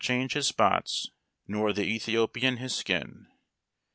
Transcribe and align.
99 0.03 0.19
change 0.19 0.33
his 0.33 0.47
spots 0.47 1.11
nor 1.47 1.71
the 1.71 1.83
Etliiopian 1.99 2.57
his 2.57 2.73
skin. 2.73 3.27